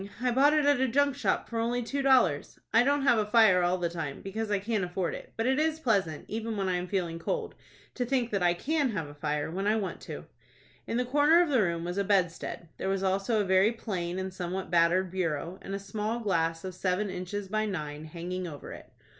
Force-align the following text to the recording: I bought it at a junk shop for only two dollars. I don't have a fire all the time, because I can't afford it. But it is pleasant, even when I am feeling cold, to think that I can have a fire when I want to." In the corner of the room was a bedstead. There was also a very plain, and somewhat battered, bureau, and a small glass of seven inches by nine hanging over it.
I 0.19 0.31
bought 0.31 0.53
it 0.55 0.65
at 0.65 0.79
a 0.81 0.87
junk 0.87 1.15
shop 1.15 1.47
for 1.47 1.59
only 1.59 1.83
two 1.83 2.01
dollars. 2.01 2.57
I 2.73 2.83
don't 2.83 3.03
have 3.03 3.19
a 3.19 3.25
fire 3.27 3.61
all 3.61 3.77
the 3.77 3.87
time, 3.87 4.23
because 4.23 4.49
I 4.49 4.57
can't 4.57 4.83
afford 4.83 5.13
it. 5.13 5.31
But 5.37 5.45
it 5.45 5.59
is 5.59 5.79
pleasant, 5.79 6.25
even 6.27 6.57
when 6.57 6.67
I 6.67 6.77
am 6.77 6.87
feeling 6.87 7.19
cold, 7.19 7.53
to 7.93 8.03
think 8.03 8.31
that 8.31 8.41
I 8.41 8.55
can 8.55 8.89
have 8.93 9.05
a 9.07 9.13
fire 9.13 9.51
when 9.51 9.67
I 9.67 9.75
want 9.75 10.01
to." 10.09 10.25
In 10.87 10.97
the 10.97 11.05
corner 11.05 11.39
of 11.43 11.49
the 11.49 11.61
room 11.61 11.83
was 11.83 11.99
a 11.99 12.03
bedstead. 12.03 12.67
There 12.77 12.89
was 12.89 13.03
also 13.03 13.41
a 13.41 13.45
very 13.45 13.71
plain, 13.73 14.17
and 14.17 14.33
somewhat 14.33 14.71
battered, 14.71 15.11
bureau, 15.11 15.59
and 15.61 15.75
a 15.75 15.79
small 15.79 16.17
glass 16.19 16.63
of 16.63 16.73
seven 16.73 17.11
inches 17.11 17.47
by 17.47 17.67
nine 17.67 18.05
hanging 18.05 18.47
over 18.47 18.71
it. 18.73 18.89